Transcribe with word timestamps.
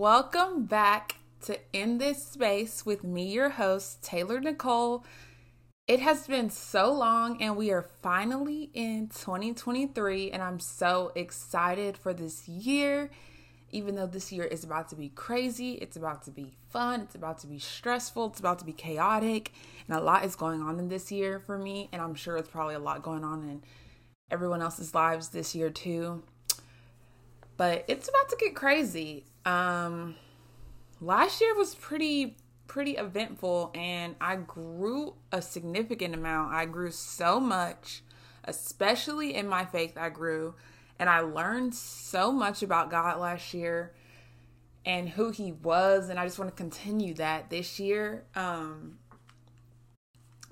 Welcome 0.00 0.64
back 0.64 1.16
to 1.42 1.58
In 1.74 1.98
This 1.98 2.24
Space 2.24 2.86
with 2.86 3.04
me, 3.04 3.30
your 3.30 3.50
host, 3.50 4.02
Taylor 4.02 4.40
Nicole. 4.40 5.04
It 5.86 6.00
has 6.00 6.26
been 6.26 6.48
so 6.48 6.90
long, 6.90 7.42
and 7.42 7.54
we 7.54 7.70
are 7.70 7.82
finally 8.00 8.70
in 8.72 9.08
2023, 9.08 10.30
and 10.30 10.42
I'm 10.42 10.58
so 10.58 11.12
excited 11.14 11.98
for 11.98 12.14
this 12.14 12.48
year. 12.48 13.10
Even 13.72 13.94
though 13.94 14.06
this 14.06 14.32
year 14.32 14.44
is 14.44 14.64
about 14.64 14.88
to 14.88 14.96
be 14.96 15.10
crazy, 15.10 15.72
it's 15.72 15.98
about 15.98 16.22
to 16.22 16.30
be 16.30 16.54
fun, 16.70 17.02
it's 17.02 17.14
about 17.14 17.38
to 17.40 17.46
be 17.46 17.58
stressful, 17.58 18.28
it's 18.28 18.40
about 18.40 18.58
to 18.60 18.64
be 18.64 18.72
chaotic, 18.72 19.52
and 19.86 19.98
a 19.98 20.00
lot 20.00 20.24
is 20.24 20.34
going 20.34 20.62
on 20.62 20.78
in 20.78 20.88
this 20.88 21.12
year 21.12 21.38
for 21.38 21.58
me, 21.58 21.90
and 21.92 22.00
I'm 22.00 22.14
sure 22.14 22.38
it's 22.38 22.48
probably 22.48 22.74
a 22.74 22.78
lot 22.78 23.02
going 23.02 23.22
on 23.22 23.42
in 23.42 23.62
everyone 24.30 24.62
else's 24.62 24.94
lives 24.94 25.28
this 25.28 25.54
year 25.54 25.68
too. 25.68 26.22
But 27.58 27.84
it's 27.86 28.08
about 28.08 28.30
to 28.30 28.36
get 28.40 28.56
crazy. 28.56 29.26
Um 29.44 30.16
last 31.00 31.40
year 31.40 31.54
was 31.54 31.74
pretty 31.74 32.36
pretty 32.66 32.92
eventful 32.92 33.72
and 33.74 34.14
I 34.20 34.36
grew 34.36 35.14
a 35.32 35.42
significant 35.42 36.14
amount. 36.14 36.54
I 36.54 36.66
grew 36.66 36.92
so 36.92 37.40
much, 37.40 38.02
especially 38.44 39.34
in 39.34 39.48
my 39.48 39.64
faith 39.64 39.96
I 39.96 40.08
grew 40.08 40.54
and 40.98 41.08
I 41.08 41.20
learned 41.20 41.74
so 41.74 42.30
much 42.30 42.62
about 42.62 42.90
God 42.90 43.18
last 43.18 43.54
year 43.54 43.92
and 44.84 45.08
who 45.08 45.30
he 45.30 45.52
was 45.52 46.10
and 46.10 46.20
I 46.20 46.26
just 46.26 46.38
want 46.38 46.50
to 46.50 46.56
continue 46.56 47.14
that 47.14 47.50
this 47.50 47.80
year. 47.80 48.24
Um 48.34 48.98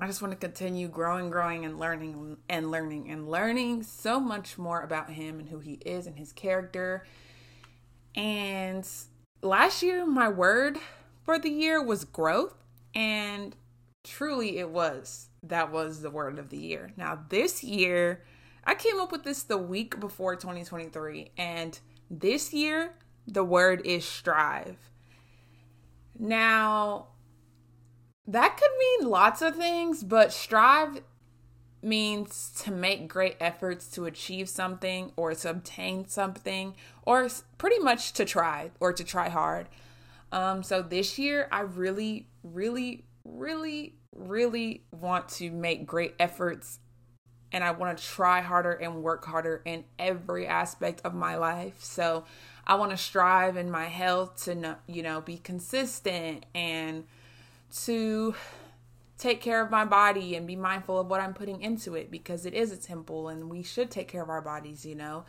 I 0.00 0.06
just 0.06 0.22
want 0.22 0.30
to 0.32 0.38
continue 0.38 0.86
growing, 0.86 1.28
growing, 1.28 1.64
and 1.64 1.78
learning 1.78 2.36
and 2.48 2.70
learning 2.70 3.10
and 3.10 3.28
learning 3.28 3.82
so 3.82 4.20
much 4.20 4.56
more 4.56 4.80
about 4.80 5.10
him 5.10 5.40
and 5.40 5.48
who 5.48 5.58
he 5.58 5.72
is 5.84 6.06
and 6.06 6.16
his 6.16 6.32
character. 6.32 7.04
And 8.18 8.84
last 9.42 9.80
year, 9.80 10.04
my 10.04 10.28
word 10.28 10.76
for 11.22 11.38
the 11.38 11.50
year 11.50 11.80
was 11.80 12.04
growth, 12.04 12.52
and 12.92 13.54
truly 14.02 14.58
it 14.58 14.70
was. 14.70 15.28
That 15.44 15.70
was 15.70 16.02
the 16.02 16.10
word 16.10 16.36
of 16.36 16.50
the 16.50 16.58
year. 16.58 16.90
Now, 16.96 17.20
this 17.28 17.62
year, 17.62 18.24
I 18.64 18.74
came 18.74 18.98
up 18.98 19.12
with 19.12 19.22
this 19.22 19.44
the 19.44 19.56
week 19.56 20.00
before 20.00 20.34
2023, 20.34 21.30
and 21.38 21.78
this 22.10 22.52
year, 22.52 22.94
the 23.24 23.44
word 23.44 23.82
is 23.84 24.04
strive. 24.04 24.90
Now, 26.18 27.06
that 28.26 28.56
could 28.56 28.70
mean 28.80 29.08
lots 29.08 29.42
of 29.42 29.54
things, 29.54 30.02
but 30.02 30.32
strive 30.32 31.02
means 31.82 32.52
to 32.64 32.70
make 32.70 33.08
great 33.08 33.36
efforts 33.40 33.88
to 33.88 34.06
achieve 34.06 34.48
something 34.48 35.12
or 35.16 35.34
to 35.34 35.50
obtain 35.50 36.08
something 36.08 36.74
or 37.02 37.28
pretty 37.56 37.78
much 37.78 38.12
to 38.14 38.24
try 38.24 38.70
or 38.80 38.92
to 38.92 39.04
try 39.04 39.28
hard. 39.28 39.68
Um, 40.32 40.62
so 40.62 40.82
this 40.82 41.18
year, 41.18 41.48
I 41.50 41.60
really, 41.60 42.26
really, 42.42 43.04
really, 43.24 43.94
really 44.14 44.82
want 44.90 45.28
to 45.28 45.50
make 45.50 45.86
great 45.86 46.14
efforts 46.18 46.80
and 47.52 47.64
I 47.64 47.70
want 47.70 47.96
to 47.96 48.04
try 48.04 48.40
harder 48.40 48.72
and 48.72 49.02
work 49.02 49.24
harder 49.24 49.62
in 49.64 49.84
every 49.98 50.46
aspect 50.46 51.00
of 51.04 51.14
my 51.14 51.36
life. 51.36 51.82
So 51.82 52.24
I 52.66 52.74
want 52.74 52.90
to 52.90 52.96
strive 52.96 53.56
in 53.56 53.70
my 53.70 53.86
health 53.86 54.44
to, 54.44 54.76
you 54.86 55.02
know, 55.02 55.20
be 55.20 55.38
consistent 55.38 56.44
and 56.54 57.04
to 57.84 58.34
take 59.18 59.40
care 59.40 59.60
of 59.60 59.70
my 59.70 59.84
body 59.84 60.36
and 60.36 60.46
be 60.46 60.56
mindful 60.56 60.98
of 60.98 61.08
what 61.08 61.20
I'm 61.20 61.34
putting 61.34 61.60
into 61.60 61.96
it 61.96 62.10
because 62.10 62.46
it 62.46 62.54
is 62.54 62.70
a 62.70 62.76
temple 62.76 63.28
and 63.28 63.50
we 63.50 63.62
should 63.62 63.90
take 63.90 64.08
care 64.08 64.22
of 64.22 64.30
our 64.30 64.40
bodies, 64.40 64.86
you 64.86 64.94
know. 64.94 65.24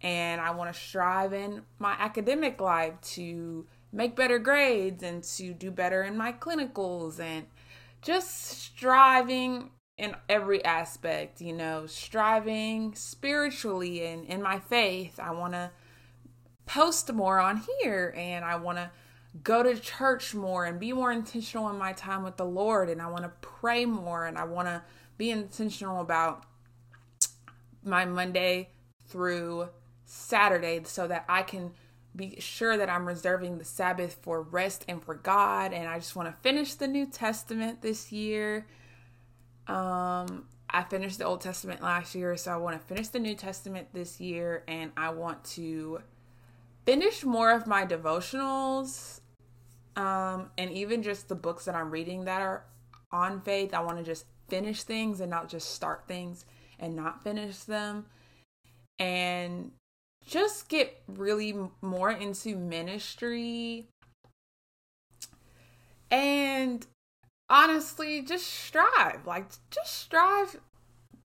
And 0.00 0.40
I 0.40 0.50
want 0.52 0.72
to 0.72 0.80
strive 0.80 1.32
in 1.32 1.62
my 1.78 1.94
academic 1.98 2.60
life 2.60 2.94
to 3.14 3.66
make 3.92 4.16
better 4.16 4.38
grades 4.38 5.02
and 5.02 5.22
to 5.22 5.52
do 5.52 5.70
better 5.70 6.02
in 6.02 6.16
my 6.16 6.32
clinicals 6.32 7.20
and 7.20 7.46
just 8.00 8.48
striving 8.48 9.70
in 9.98 10.14
every 10.28 10.64
aspect, 10.64 11.40
you 11.40 11.52
know, 11.52 11.86
striving 11.86 12.94
spiritually 12.94 14.06
and 14.06 14.24
in 14.26 14.40
my 14.40 14.58
faith. 14.58 15.18
I 15.20 15.32
want 15.32 15.52
to 15.52 15.70
post 16.64 17.12
more 17.12 17.40
on 17.40 17.62
here 17.80 18.14
and 18.16 18.44
I 18.44 18.56
want 18.56 18.78
to 18.78 18.90
go 19.42 19.62
to 19.62 19.78
church 19.78 20.34
more 20.34 20.64
and 20.64 20.80
be 20.80 20.92
more 20.92 21.12
intentional 21.12 21.68
in 21.68 21.76
my 21.76 21.92
time 21.92 22.22
with 22.22 22.36
the 22.36 22.44
Lord. 22.44 22.88
And 22.88 23.00
I 23.00 23.08
want 23.08 23.24
to 23.24 23.32
pray 23.40 23.84
more 23.84 24.26
and 24.26 24.38
I 24.38 24.44
want 24.44 24.68
to 24.68 24.82
be 25.16 25.30
intentional 25.30 26.00
about 26.00 26.44
my 27.84 28.04
Monday 28.04 28.70
through 29.06 29.68
Saturday 30.04 30.80
so 30.84 31.06
that 31.06 31.24
I 31.28 31.42
can 31.42 31.72
be 32.16 32.36
sure 32.40 32.76
that 32.76 32.88
I'm 32.88 33.06
reserving 33.06 33.58
the 33.58 33.64
Sabbath 33.64 34.18
for 34.22 34.42
rest 34.42 34.84
and 34.88 35.02
for 35.02 35.14
God. 35.14 35.72
And 35.72 35.88
I 35.88 35.98
just 35.98 36.16
want 36.16 36.28
to 36.28 36.40
finish 36.42 36.74
the 36.74 36.88
New 36.88 37.06
Testament 37.06 37.82
this 37.82 38.10
year. 38.10 38.66
Um, 39.66 40.46
I 40.70 40.82
finished 40.82 41.18
the 41.18 41.24
Old 41.24 41.40
Testament 41.40 41.82
last 41.82 42.14
year, 42.14 42.36
so 42.36 42.52
I 42.52 42.56
want 42.56 42.80
to 42.80 42.86
finish 42.86 43.08
the 43.08 43.18
New 43.18 43.34
Testament 43.34 43.88
this 43.92 44.20
year, 44.20 44.64
and 44.68 44.92
I 44.96 45.10
want 45.10 45.44
to 45.44 46.00
finish 46.88 47.22
more 47.22 47.50
of 47.50 47.66
my 47.66 47.84
devotionals 47.84 49.20
um, 49.94 50.50
and 50.56 50.72
even 50.72 51.02
just 51.02 51.28
the 51.28 51.34
books 51.34 51.66
that 51.66 51.74
I'm 51.74 51.90
reading 51.90 52.24
that 52.24 52.40
are 52.40 52.64
on 53.12 53.42
faith. 53.42 53.74
I 53.74 53.80
want 53.80 53.98
to 53.98 54.02
just 54.02 54.24
finish 54.48 54.84
things 54.84 55.20
and 55.20 55.30
not 55.30 55.50
just 55.50 55.74
start 55.74 56.04
things 56.08 56.46
and 56.78 56.96
not 56.96 57.22
finish 57.22 57.58
them. 57.58 58.06
And 58.98 59.72
just 60.26 60.70
get 60.70 61.02
really 61.06 61.54
more 61.82 62.10
into 62.10 62.56
ministry 62.56 63.88
and 66.10 66.86
honestly 67.50 68.22
just 68.22 68.46
strive 68.46 69.26
like 69.26 69.44
just 69.70 69.94
strive 69.94 70.58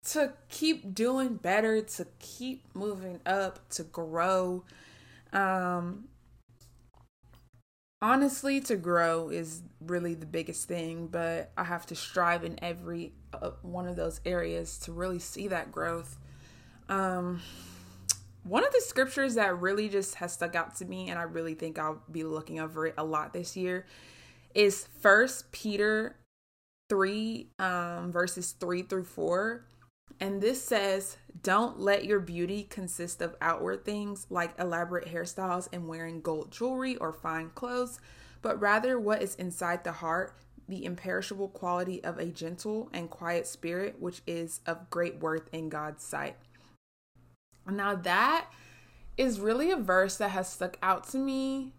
to 0.05 0.33
keep 0.49 0.95
doing 0.95 1.35
better 1.35 1.83
to 1.83 2.07
keep 2.19 2.65
moving 2.75 3.21
up 3.27 3.69
to 3.69 3.83
grow 3.83 4.65
um 5.33 6.05
honestly 8.03 8.61
to 8.61 8.77
grow 8.77 9.29
is 9.29 9.63
really 9.81 10.15
the 10.15 10.27
biggest 10.27 10.67
thing 10.67 11.07
but 11.07 11.53
i 11.57 11.65
have 11.65 11.85
to 11.87 11.95
strive 11.95 12.45
in 12.45 12.59
every 12.63 13.13
uh, 13.33 13.51
one 13.63 13.87
of 13.87 13.97
those 13.97 14.21
areas 14.25 14.79
to 14.79 14.93
really 14.93 15.19
see 15.19 15.49
that 15.49 15.71
growth. 15.71 16.19
Um 16.89 17.41
one 18.43 18.65
of 18.65 18.73
the 18.73 18.81
scriptures 18.81 19.35
that 19.35 19.61
really 19.61 19.89
just 19.89 20.17
has 20.17 20.33
stuck 20.33 20.55
out 20.55 20.75
to 20.77 20.85
me 20.85 21.11
and 21.11 21.19
i 21.19 21.23
really 21.23 21.55
think 21.55 21.79
i'll 21.79 22.03
be 22.11 22.25
looking 22.25 22.59
over 22.59 22.87
it 22.87 22.95
a 22.97 23.05
lot 23.05 23.33
this 23.33 23.57
year 23.57 23.87
is 24.55 24.89
first 25.01 25.53
peter 25.53 26.17
3 26.89 27.49
um 27.59 28.11
verses 28.11 28.53
3 28.53 28.83
through 28.83 29.05
4 29.05 29.65
and 30.19 30.41
this 30.41 30.63
says, 30.63 31.17
Don't 31.43 31.79
let 31.79 32.05
your 32.05 32.21
beauty 32.21 32.65
consist 32.65 33.23
of 33.23 33.37
outward 33.41 33.85
things 33.85 34.27
like 34.31 34.59
elaborate 34.59 35.09
hairstyles 35.09 35.69
and 35.73 35.89
wearing 35.89 36.21
gold 36.21 36.51
jewelry 36.51 36.97
or 36.97 37.13
fine 37.13 37.51
clothes, 37.51 38.01
but 38.43 38.61
rather 38.61 38.99
what 38.99 39.23
is 39.23 39.35
inside 39.37 39.85
the 39.85 39.93
heart, 39.93 40.35
the 40.69 40.85
imperishable 40.85 41.49
quality 41.49 42.03
of 42.05 42.19
a 42.19 42.27
gentle 42.27 42.89
and 42.93 43.11
quiet 43.11 43.47
spirit, 43.47 43.97
which 44.01 44.23
is 44.27 44.61
of 44.67 44.91
great 44.91 45.21
worth 45.21 45.49
in 45.53 45.69
God's 45.69 46.05
sight. 46.05 46.37
Now, 47.69 47.95
that 47.95 48.47
is 49.17 49.41
really 49.41 49.71
a 49.71 49.77
verse 49.77 50.17
that 50.17 50.31
has 50.31 50.51
stuck 50.51 50.79
out 50.83 51.07
to 51.09 51.19
me 51.19 51.73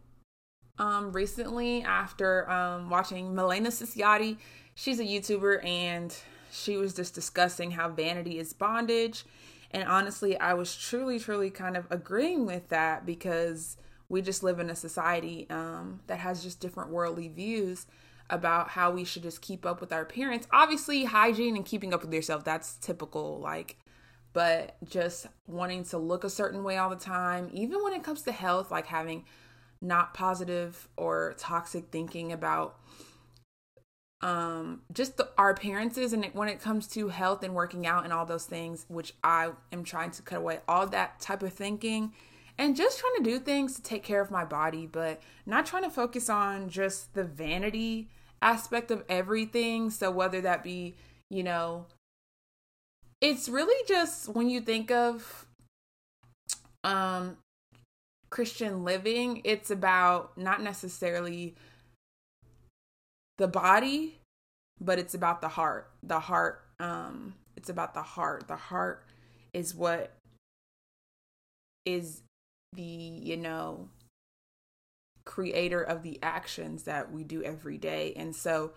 um, 0.77 1.11
recently 1.11 1.83
after 1.83 2.49
um, 2.49 2.89
watching 2.89 3.33
Milena 3.33 3.69
Ciciotti. 3.69 4.37
She's 4.75 4.99
a 4.99 5.03
YouTuber 5.03 5.65
and 5.65 6.15
she 6.51 6.77
was 6.77 6.93
just 6.93 7.15
discussing 7.15 7.71
how 7.71 7.89
vanity 7.89 8.37
is 8.39 8.53
bondage. 8.53 9.25
And 9.71 9.87
honestly, 9.87 10.37
I 10.39 10.53
was 10.53 10.75
truly, 10.75 11.17
truly 11.19 11.49
kind 11.49 11.77
of 11.77 11.87
agreeing 11.89 12.45
with 12.45 12.69
that 12.69 13.05
because 13.05 13.77
we 14.09 14.21
just 14.21 14.43
live 14.43 14.59
in 14.59 14.69
a 14.69 14.75
society 14.75 15.47
um, 15.49 16.01
that 16.07 16.19
has 16.19 16.43
just 16.43 16.59
different 16.59 16.89
worldly 16.89 17.29
views 17.29 17.87
about 18.29 18.69
how 18.69 18.91
we 18.91 19.03
should 19.03 19.23
just 19.23 19.41
keep 19.41 19.65
up 19.65 19.79
with 19.79 19.93
our 19.93 20.01
appearance. 20.01 20.47
Obviously, 20.51 21.05
hygiene 21.05 21.55
and 21.55 21.65
keeping 21.65 21.93
up 21.93 22.01
with 22.01 22.13
yourself, 22.13 22.43
that's 22.43 22.75
typical, 22.75 23.39
like, 23.39 23.77
but 24.33 24.75
just 24.87 25.27
wanting 25.47 25.83
to 25.85 25.97
look 25.97 26.23
a 26.23 26.29
certain 26.29 26.63
way 26.63 26.77
all 26.77 26.89
the 26.89 26.95
time, 26.95 27.49
even 27.53 27.83
when 27.83 27.93
it 27.93 28.03
comes 28.03 28.21
to 28.23 28.31
health, 28.31 28.71
like 28.71 28.87
having 28.87 29.25
not 29.81 30.13
positive 30.13 30.87
or 30.95 31.33
toxic 31.37 31.85
thinking 31.91 32.31
about 32.31 32.77
um 34.21 34.81
just 34.93 35.17
the, 35.17 35.27
our 35.37 35.49
appearances 35.49 36.13
and 36.13 36.25
when 36.33 36.47
it 36.47 36.59
comes 36.59 36.87
to 36.87 37.09
health 37.09 37.43
and 37.43 37.55
working 37.55 37.87
out 37.87 38.03
and 38.03 38.13
all 38.13 38.25
those 38.25 38.45
things 38.45 38.85
which 38.87 39.13
i 39.23 39.49
am 39.71 39.83
trying 39.83 40.11
to 40.11 40.21
cut 40.21 40.37
away 40.37 40.59
all 40.67 40.85
that 40.85 41.19
type 41.19 41.41
of 41.41 41.51
thinking 41.51 42.13
and 42.57 42.75
just 42.75 42.99
trying 42.99 43.15
to 43.17 43.23
do 43.23 43.39
things 43.39 43.75
to 43.75 43.81
take 43.81 44.03
care 44.03 44.21
of 44.21 44.29
my 44.29 44.45
body 44.45 44.85
but 44.85 45.21
not 45.45 45.65
trying 45.65 45.83
to 45.83 45.89
focus 45.89 46.29
on 46.29 46.69
just 46.69 47.13
the 47.13 47.23
vanity 47.23 48.07
aspect 48.41 48.91
of 48.91 49.03
everything. 49.07 49.89
So 49.89 50.11
whether 50.11 50.41
that 50.41 50.63
be 50.63 50.95
you 51.29 51.43
know 51.43 51.85
it's 53.19 53.47
really 53.47 53.85
just 53.87 54.29
when 54.29 54.49
you 54.49 54.61
think 54.61 54.91
of 54.91 55.45
um 56.83 57.37
Christian 58.29 58.85
living, 58.85 59.41
it's 59.43 59.69
about 59.69 60.37
not 60.37 60.61
necessarily 60.61 61.55
the 63.37 63.47
body, 63.47 64.19
but 64.79 64.99
it's 64.99 65.13
about 65.13 65.41
the 65.41 65.49
heart. 65.49 65.89
The 66.03 66.19
heart, 66.19 66.63
um, 66.79 67.35
it's 67.55 67.69
about 67.69 67.93
the 67.93 68.01
heart. 68.01 68.47
The 68.47 68.55
heart 68.55 69.05
is 69.53 69.75
what 69.75 70.13
is 71.85 72.21
the, 72.73 72.83
you 72.83 73.37
know, 73.37 73.89
creator 75.25 75.81
of 75.81 76.03
the 76.03 76.19
actions 76.21 76.83
that 76.83 77.11
we 77.11 77.23
do 77.23 77.43
every 77.43 77.77
day. 77.77 78.13
And 78.15 78.35
so 78.35 78.71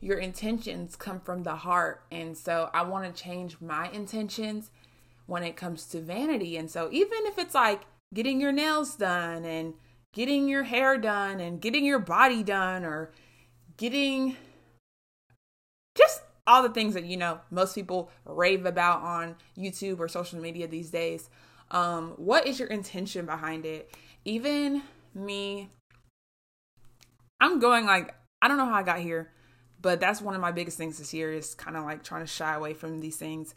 your 0.00 0.18
intentions 0.18 0.96
come 0.96 1.20
from 1.20 1.42
the 1.42 1.56
heart. 1.56 2.04
And 2.10 2.36
so 2.36 2.70
I 2.74 2.82
want 2.82 3.04
to 3.04 3.22
change 3.22 3.60
my 3.60 3.88
intentions 3.90 4.70
when 5.26 5.42
it 5.42 5.56
comes 5.56 5.86
to 5.86 6.00
vanity. 6.00 6.56
And 6.56 6.70
so 6.70 6.88
even 6.92 7.18
if 7.26 7.38
it's 7.38 7.54
like 7.54 7.82
getting 8.14 8.40
your 8.40 8.52
nails 8.52 8.94
done 8.96 9.44
and 9.44 9.74
getting 10.12 10.48
your 10.48 10.64
hair 10.64 10.96
done 10.96 11.40
and 11.40 11.60
getting 11.60 11.84
your 11.84 11.98
body 11.98 12.42
done 12.42 12.84
or 12.84 13.10
getting 13.76 14.36
just 15.96 16.22
all 16.46 16.62
the 16.62 16.68
things 16.68 16.94
that 16.94 17.04
you 17.04 17.16
know 17.16 17.40
most 17.50 17.74
people 17.74 18.10
rave 18.24 18.66
about 18.66 19.02
on 19.02 19.36
YouTube 19.56 19.98
or 19.98 20.08
social 20.08 20.40
media 20.40 20.66
these 20.66 20.90
days. 20.90 21.28
Um, 21.70 22.14
what 22.16 22.46
is 22.46 22.58
your 22.60 22.68
intention 22.68 23.26
behind 23.26 23.66
it? 23.66 23.94
Even 24.24 24.82
me, 25.14 25.70
I'm 27.40 27.58
going 27.58 27.86
like 27.86 28.14
I 28.40 28.48
don't 28.48 28.58
know 28.58 28.66
how 28.66 28.74
I 28.74 28.82
got 28.82 29.00
here, 29.00 29.32
but 29.80 30.00
that's 30.00 30.20
one 30.20 30.34
of 30.34 30.40
my 30.40 30.52
biggest 30.52 30.78
things 30.78 30.98
this 30.98 31.12
year 31.12 31.32
is 31.32 31.54
kind 31.54 31.76
of 31.76 31.84
like 31.84 32.02
trying 32.04 32.22
to 32.22 32.26
shy 32.26 32.54
away 32.54 32.74
from 32.74 33.00
these 33.00 33.16
things. 33.16 33.54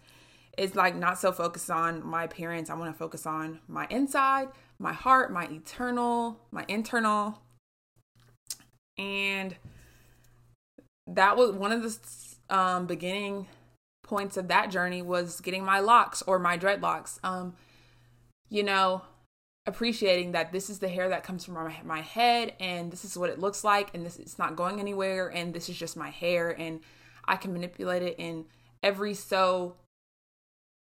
It's 0.57 0.75
like 0.75 0.95
not 0.95 1.19
so 1.19 1.31
focused 1.31 1.69
on 1.69 2.06
my 2.06 2.24
appearance. 2.24 2.69
I 2.69 2.74
want 2.74 2.92
to 2.92 2.98
focus 2.98 3.25
on 3.25 3.60
my 3.68 3.88
inside, 3.89 4.50
my 4.77 4.94
heart, 4.94 5.31
my 5.31 5.45
eternal, 5.45 6.39
my 6.51 6.65
internal. 6.68 7.42
And 8.98 9.56
that 11.14 11.38
was 11.38 11.52
one 11.52 11.72
of 11.72 11.84
the 11.84 12.56
um, 12.56 12.86
beginning 12.86 13.48
points 14.04 14.38
of 14.38 14.48
that 14.48 14.72
journey 14.72 15.02
was 15.02 15.40
getting 15.42 15.64
my 15.64 15.80
locks 15.80 16.22
or 16.24 16.40
my 16.40 16.58
dreadlocks. 16.58 17.20
Um, 17.24 17.56
you 18.50 18.64
know, 18.64 19.04
appreciating 19.70 20.32
that 20.32 20.52
this 20.52 20.70
is 20.70 20.80
the 20.80 20.88
hair 20.88 21.10
that 21.10 21.24
comes 21.24 21.46
from 21.46 21.54
my, 21.54 21.76
my 21.84 22.02
head 22.02 22.54
and 22.60 22.92
this 22.92 23.06
is 23.06 23.18
what 23.18 23.30
it 23.30 23.40
looks 23.40 23.64
like 23.64 23.94
and 23.94 24.06
this 24.06 24.18
it's 24.18 24.40
not 24.40 24.56
going 24.56 24.80
anywhere 24.80 25.28
and 25.28 25.54
this 25.54 25.70
is 25.70 25.78
just 25.78 25.96
my 25.96 26.10
hair 26.10 26.50
and 26.60 26.80
I 27.26 27.36
can 27.36 27.54
manipulate 27.54 28.02
it 28.02 28.16
in 28.18 28.46
every 28.82 29.14
so 29.14 29.76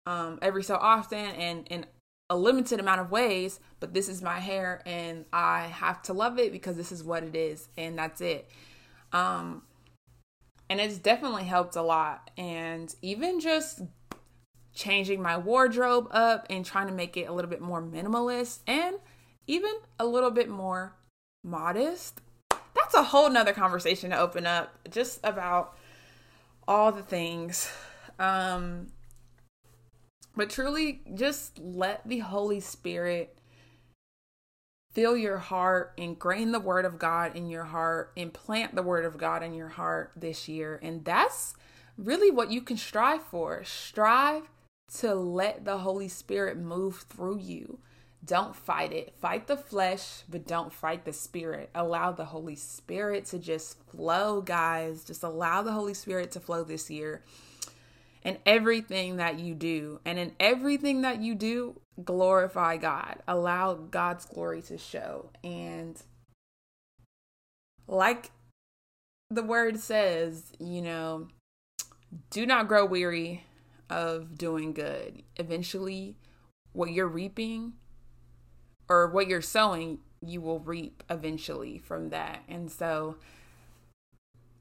um 0.06 0.38
every 0.40 0.62
so 0.62 0.76
often 0.76 1.18
and 1.18 1.66
in 1.68 1.84
a 2.30 2.36
limited 2.36 2.80
amount 2.80 3.00
of 3.00 3.10
ways 3.10 3.60
but 3.78 3.92
this 3.92 4.08
is 4.08 4.22
my 4.22 4.38
hair 4.38 4.80
and 4.86 5.26
I 5.32 5.66
have 5.66 6.00
to 6.04 6.14
love 6.14 6.38
it 6.38 6.50
because 6.50 6.76
this 6.76 6.90
is 6.90 7.04
what 7.04 7.22
it 7.22 7.36
is 7.36 7.68
and 7.76 7.98
that's 7.98 8.22
it 8.22 8.48
um 9.12 9.62
and 10.68 10.80
it's 10.80 10.98
definitely 10.98 11.44
helped 11.44 11.76
a 11.76 11.82
lot 11.82 12.30
and 12.36 12.94
even 13.02 13.40
just 13.40 13.80
changing 14.74 15.20
my 15.20 15.36
wardrobe 15.36 16.08
up 16.10 16.46
and 16.50 16.64
trying 16.64 16.86
to 16.86 16.92
make 16.92 17.16
it 17.16 17.24
a 17.24 17.32
little 17.32 17.50
bit 17.50 17.60
more 17.60 17.82
minimalist 17.82 18.60
and 18.66 18.96
even 19.46 19.72
a 19.98 20.06
little 20.06 20.30
bit 20.30 20.48
more 20.48 20.94
modest. 21.42 22.20
That's 22.74 22.94
a 22.94 23.02
whole 23.02 23.30
nother 23.30 23.52
conversation 23.52 24.10
to 24.10 24.18
open 24.18 24.46
up 24.46 24.72
just 24.90 25.20
about 25.24 25.76
all 26.66 26.92
the 26.92 27.02
things. 27.02 27.72
Um, 28.18 28.88
but 30.36 30.50
truly, 30.50 31.00
just 31.14 31.58
let 31.58 32.06
the 32.06 32.18
Holy 32.18 32.60
Spirit 32.60 33.37
fill 34.92 35.16
your 35.16 35.38
heart, 35.38 35.92
ingrain 35.96 36.52
the 36.52 36.60
Word 36.60 36.84
of 36.84 36.98
God 36.98 37.36
in 37.36 37.48
your 37.48 37.64
heart, 37.64 38.12
implant 38.16 38.74
the 38.74 38.82
Word 38.82 39.04
of 39.04 39.18
God 39.18 39.42
in 39.42 39.54
your 39.54 39.68
heart 39.68 40.12
this 40.16 40.48
year. 40.48 40.78
And 40.82 41.04
that's 41.04 41.54
really 41.96 42.30
what 42.30 42.50
you 42.50 42.60
can 42.60 42.76
strive 42.76 43.22
for. 43.22 43.62
Strive 43.64 44.48
to 44.98 45.14
let 45.14 45.64
the 45.64 45.78
Holy 45.78 46.08
Spirit 46.08 46.56
move 46.56 47.04
through 47.08 47.38
you. 47.38 47.78
Don't 48.24 48.56
fight 48.56 48.92
it. 48.92 49.14
Fight 49.20 49.46
the 49.46 49.56
flesh, 49.56 50.22
but 50.28 50.46
don't 50.46 50.72
fight 50.72 51.04
the 51.04 51.12
spirit. 51.12 51.70
Allow 51.74 52.12
the 52.12 52.26
Holy 52.26 52.56
Spirit 52.56 53.26
to 53.26 53.38
just 53.38 53.78
flow, 53.90 54.40
guys. 54.40 55.04
Just 55.04 55.22
allow 55.22 55.62
the 55.62 55.72
Holy 55.72 55.94
Spirit 55.94 56.32
to 56.32 56.40
flow 56.40 56.64
this 56.64 56.90
year 56.90 57.22
in 58.22 58.38
everything 58.44 59.16
that 59.16 59.38
you 59.38 59.54
do. 59.54 60.00
And 60.04 60.18
in 60.18 60.32
everything 60.40 61.02
that 61.02 61.20
you 61.20 61.34
do, 61.34 61.80
glorify 62.04 62.76
God. 62.76 63.22
Allow 63.26 63.74
God's 63.74 64.24
glory 64.24 64.62
to 64.62 64.78
show. 64.78 65.30
And 65.42 66.00
like 67.86 68.30
the 69.30 69.42
word 69.42 69.78
says, 69.78 70.52
you 70.58 70.82
know, 70.82 71.28
do 72.30 72.46
not 72.46 72.68
grow 72.68 72.84
weary 72.84 73.44
of 73.90 74.36
doing 74.36 74.72
good. 74.72 75.22
Eventually, 75.36 76.16
what 76.72 76.92
you're 76.92 77.08
reaping 77.08 77.74
or 78.88 79.08
what 79.08 79.26
you're 79.26 79.42
sowing, 79.42 79.98
you 80.24 80.40
will 80.40 80.60
reap 80.60 81.02
eventually 81.10 81.78
from 81.78 82.10
that. 82.10 82.42
And 82.48 82.70
so 82.70 83.16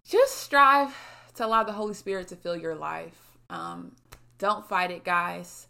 just 0.06 0.38
strive 0.38 0.96
to 1.36 1.46
allow 1.46 1.64
the 1.64 1.74
Holy 1.74 1.94
Spirit 1.94 2.28
to 2.30 2.36
fill 2.36 2.58
your 2.58 2.76
life. 2.76 3.27
Um, 3.50 3.94
don't 4.38 4.68
fight 4.68 4.92
it, 4.92 5.04
guys. 5.04 5.68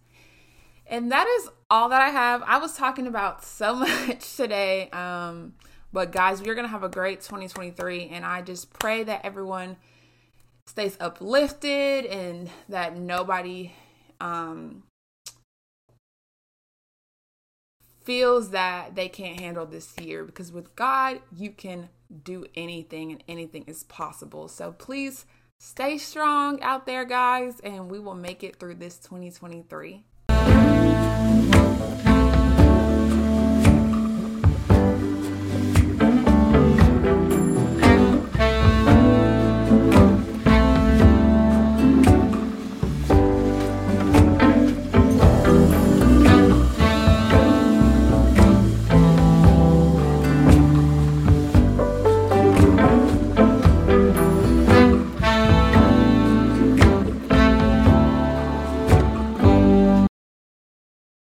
And 0.85 1.11
that 1.11 1.27
is 1.27 1.49
all 1.69 1.89
that 1.89 2.01
I 2.01 2.09
have. 2.09 2.41
I 2.43 2.57
was 2.59 2.75
talking 2.75 3.07
about 3.07 3.43
so 3.43 3.75
much 4.07 4.35
today. 4.35 4.89
Um, 4.91 5.53
but 5.91 6.11
guys, 6.11 6.41
we're 6.41 6.55
going 6.55 6.65
to 6.65 6.71
have 6.71 6.83
a 6.83 6.89
great 6.89 7.21
2023. 7.21 8.09
And 8.09 8.25
I 8.25 8.41
just 8.41 8.71
pray 8.71 9.03
that 9.03 9.25
everyone 9.25 9.77
stays 10.65 10.97
uplifted 10.99 12.05
and 12.05 12.49
that 12.67 12.97
nobody 12.97 13.73
um, 14.19 14.83
feels 18.03 18.51
that 18.51 18.95
they 18.95 19.09
can't 19.09 19.39
handle 19.39 19.65
this 19.65 19.97
year 19.99 20.23
because 20.23 20.51
with 20.51 20.75
God, 20.75 21.19
you 21.35 21.51
can 21.51 21.89
do 22.23 22.45
anything 22.55 23.11
and 23.11 23.23
anything 23.27 23.63
is 23.67 23.83
possible. 23.83 24.47
So 24.47 24.71
please 24.71 25.25
stay 25.59 25.97
strong 25.97 26.61
out 26.61 26.85
there, 26.85 27.05
guys, 27.05 27.59
and 27.61 27.89
we 27.91 27.99
will 27.99 28.15
make 28.15 28.43
it 28.43 28.59
through 28.59 28.75
this 28.75 28.97
2023. 28.97 30.03